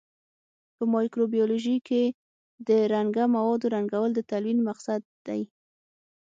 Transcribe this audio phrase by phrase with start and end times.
[0.75, 2.03] په مایکروبیولوژي کې
[2.67, 5.41] د رنګه موادو رنګول د تلوین مقصد دی.